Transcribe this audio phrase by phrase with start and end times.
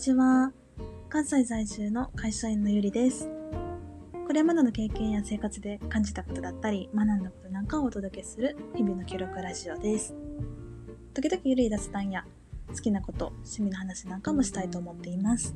[0.00, 0.50] ちは。
[1.10, 3.28] 関西在住の会社員のゆりです。
[4.26, 10.14] これまでの経験や生活で感じたことだったり、学んだことなんかをお届けする日々の記録ラジオです。
[11.12, 12.24] 時々ゆるい雑談や
[12.68, 15.54] 好きなこと、趣味の話なんかもしたいと思っています。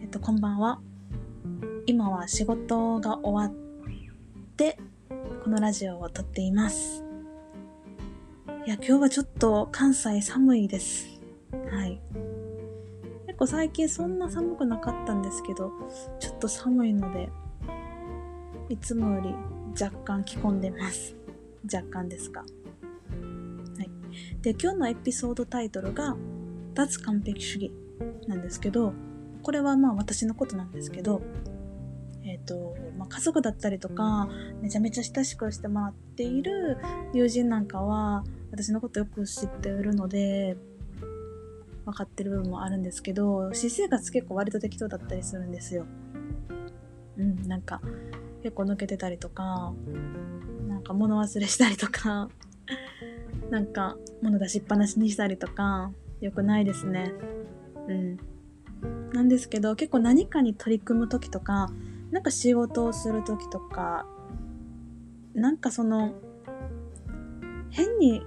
[0.00, 0.80] えっと、こんばんは。
[1.84, 4.78] 今は仕事が終わって、
[5.44, 7.04] このラジオを撮っています。
[8.64, 11.20] いや、今日はちょっと関西寒いです。
[11.70, 12.00] はい。
[13.38, 15.72] 構最近そんな寒くなかったんですけど、
[16.18, 17.30] ちょっと寒いので、
[18.68, 19.34] いつもより
[19.80, 21.16] 若干着込んでます。
[21.72, 22.40] 若干ですが。
[22.40, 23.90] はい。
[24.42, 26.16] で、今日のエピソードタイトルが、
[26.74, 27.72] 脱完璧主義
[28.26, 28.92] なんですけど、
[29.42, 31.22] これはまあ私のことなんですけど、
[32.24, 34.28] えっ、と、まあ、家族だったりとか、
[34.60, 36.76] めちゃめちゃ親しくしてもらっている
[37.14, 40.56] 友人なんかは、私のことよく知っているので、
[41.88, 45.86] 分かってる部分もあるんですけど、私生活結構割と適当だったりするんですよ。
[47.16, 47.80] うん、なんか、
[48.42, 49.72] 結構抜けてたりとか、
[50.68, 52.28] なんか物忘れしたりとか、
[53.50, 57.12] なんか物出しっぱなしにしたりとか、よくないですね。
[57.88, 58.18] うん。
[59.14, 61.70] なんですけど、結構何かに取り組む時とか、
[62.10, 64.06] なんか仕事をする時とか、
[65.32, 66.12] なんかその、
[67.70, 68.22] 変に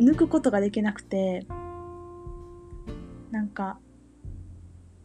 [0.00, 1.46] 抜くことができなくて、
[3.30, 3.78] なんか、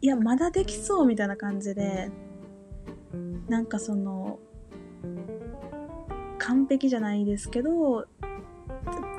[0.00, 2.10] いや、まだできそうみたいな感じで、
[3.48, 4.38] なんかその、
[6.38, 8.06] 完璧じゃないですけど、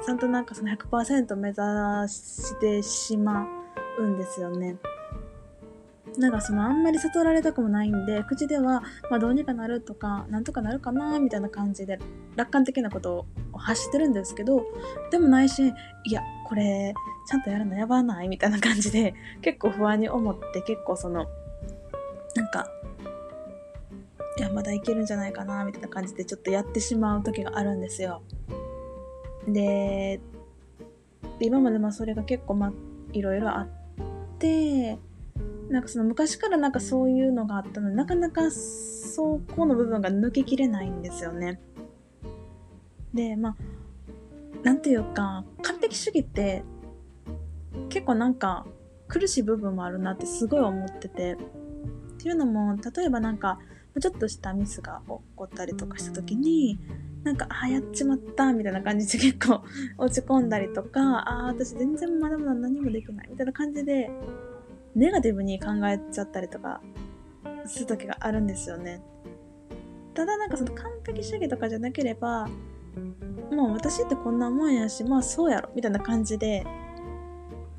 [0.05, 1.59] ちゃんとなんかその100%目指
[2.09, 3.47] してしま
[3.97, 4.77] うんですよね。
[6.17, 11.99] なんかそのあんまり悟られたくもないんで、口では、まあどうにかなるとか、なんとかなるかな、みたいな感じで、
[12.35, 14.63] 楽観的なことを発してるんですけど、
[15.11, 15.73] でも内心、
[16.05, 16.93] いや、これ、
[17.27, 21.25] ちゃんとやるのやばないみたいな感じで、 結構不安に思って、結構その、
[22.35, 22.67] なんか、
[24.37, 28.21] いや、まだいけるんじゃないかな、みたいな感じで、ちょっとやってしまう時があるんですよ。
[29.47, 30.21] で、
[31.39, 32.73] 今までまあそれが結構まあ、
[33.11, 33.67] いろいろあっ
[34.39, 34.97] て、
[35.69, 41.59] なんかその昔からなんかそういうのがあったので、なかなかそこの部分が抜けきれないんですよね。
[43.13, 43.55] で、まあ、
[44.65, 46.63] なんていうか、完璧主義って
[47.89, 48.65] 結構なんか
[49.07, 51.33] 苦しい部分もあるなってすごい思ってて。
[51.33, 51.37] っ
[52.17, 53.59] ていうのも、例えばなんか、
[54.01, 56.79] ちょっとしたミスが起こったりとかした時に、
[57.23, 59.63] なんか、ああ、やっちまった、みたいな感じで結構
[59.99, 64.09] 落ち込んだりとか、ああ、私全然まだまだ何もできない、みたいな感じで、
[64.95, 66.81] ネガティブに考えちゃったりとか
[67.67, 69.03] する時があるんですよね。
[70.15, 72.47] ただなんかその完璧主義とかじゃなければ、
[73.51, 76.65] もう私ってこんなもんやし、まあそうやろ、みたいな感じで、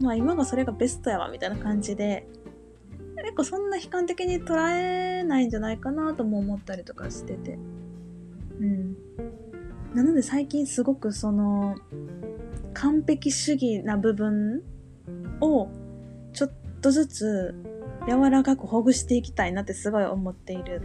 [0.00, 2.27] まあ今がそれがベストやわ、みたいな感じで、
[3.16, 7.59] 結構そんな悲観的に捉えないんじゃないかなとも思ったりとかしてて。
[8.60, 8.97] うん。
[9.94, 11.75] なので最近すごくその、
[12.75, 14.62] 完璧主義な部分
[15.41, 15.69] を
[16.34, 16.53] ちょっ
[16.83, 17.54] とずつ
[18.06, 20.83] 柔らかくほぐしていきたいなってすごい思っている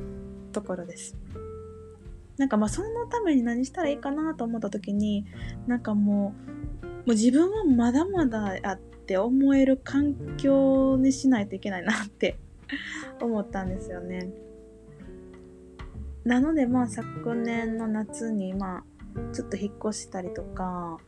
[0.53, 1.17] ところです。
[2.37, 5.25] なんかまあそのために何したらいいかなと思った時に、
[5.67, 6.33] なんかも
[6.83, 12.37] う、もう自分はまだまだやって思える環境にしないといけないなって
[13.21, 14.31] 思ったんですよね。
[16.23, 18.83] なのでまあ昨年の夏にまあ
[19.33, 20.99] ちょっと引っ越したりとか、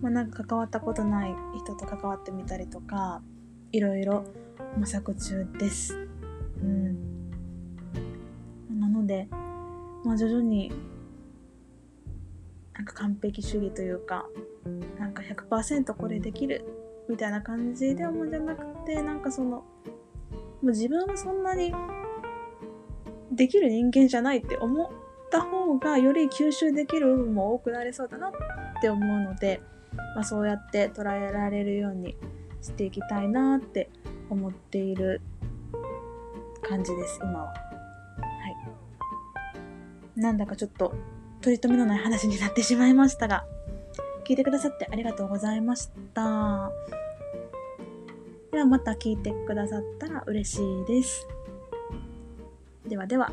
[0.00, 3.22] まあなんか関わったことない人と関わってみたりとか、
[3.72, 4.24] いろいろ
[4.76, 6.08] 模索中です。
[6.62, 7.30] うん。
[8.80, 9.28] なので、
[10.04, 10.72] まあ徐々に
[12.74, 14.26] なんか完璧主義というか、
[14.98, 16.64] なんか100%これできる
[17.10, 19.64] みたいな感じで思うんじゃなくて、なんかその、も
[20.62, 21.74] う自分はそんなに
[23.32, 24.88] できる人間じゃないって思っ
[25.30, 28.32] た方がより吸収できる部分も多くなりそうだなっ
[28.80, 29.60] て思うので、
[30.14, 32.16] まあ、そうやって捉えられるように
[32.62, 33.90] していきたいなって
[34.30, 35.20] 思っている
[36.62, 37.69] 感じです、今は。
[40.20, 40.94] なんだかちょっと
[41.40, 43.46] 取り留めのない話になってしまいましたが、
[44.24, 46.70] 聞いてくださってありがとうございました。
[48.52, 51.26] ではまた聞いてくださったら嬉しいです。
[52.86, 53.32] ではでは。